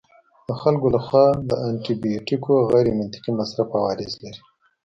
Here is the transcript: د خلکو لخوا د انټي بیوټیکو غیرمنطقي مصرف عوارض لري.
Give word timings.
د 0.47 0.49
خلکو 0.61 0.87
لخوا 0.95 1.25
د 1.49 1.51
انټي 1.67 1.93
بیوټیکو 2.01 2.53
غیرمنطقي 2.71 3.31
مصرف 3.39 3.67
عوارض 3.77 4.11
لري. 4.23 4.39